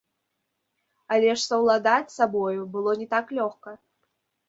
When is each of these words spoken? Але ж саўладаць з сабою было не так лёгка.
Але 1.17 1.29
ж 1.33 1.37
саўладаць 1.51 2.09
з 2.15 2.19
сабою 2.23 2.61
было 2.75 2.91
не 3.03 3.07
так 3.15 3.25
лёгка. 3.43 3.81